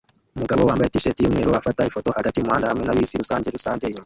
[0.35, 3.99] Umugabo wambaye t-shirt yumweru afata ifoto hagati yumuhanda hamwe na bisi rusange rusange inyuma